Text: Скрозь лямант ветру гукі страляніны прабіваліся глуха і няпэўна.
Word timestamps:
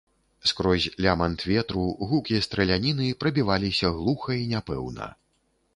Скрозь 0.51 0.87
лямант 1.05 1.41
ветру 1.49 1.83
гукі 2.11 2.41
страляніны 2.47 3.13
прабіваліся 3.21 3.95
глуха 4.01 4.31
і 4.45 4.53
няпэўна. 4.57 5.15